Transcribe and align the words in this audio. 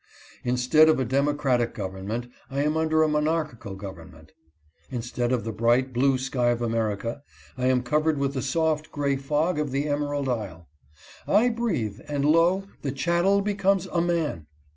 Instead 0.43 0.89
of 0.89 0.99
a 0.99 1.05
democratic 1.05 1.75
government, 1.75 2.25
I 2.49 2.63
am 2.63 2.75
under 2.75 3.03
a 3.03 3.07
monarchial 3.07 3.75
government. 3.77 4.31
Instead 4.89 5.31
of 5.31 5.43
the 5.43 5.51
bright, 5.51 5.93
blue 5.93 6.17
sky 6.17 6.47
of 6.49 6.59
America, 6.59 7.21
I 7.55 7.67
am 7.67 7.83
covered 7.83 8.17
with 8.17 8.33
the 8.33 8.41
soft, 8.41 8.91
gray 8.91 9.15
fog 9.15 9.59
of 9.59 9.69
the 9.69 9.87
Emerald 9.87 10.27
Isle. 10.27 10.67
I 11.27 11.49
breathe, 11.49 11.99
and 12.07 12.25
lo! 12.25 12.63
the 12.81 12.91
chattel 12.91 13.41
becomes 13.41 13.85
a 13.91 14.01
man 14.01 14.47